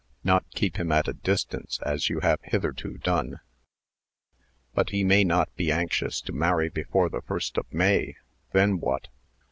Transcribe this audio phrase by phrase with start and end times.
[0.23, 3.39] Not keep him at a distance, as you have hitherto done."
[4.73, 8.15] "But he may not be anxious to marry before the 1st of May.
[8.51, 9.09] Then what?"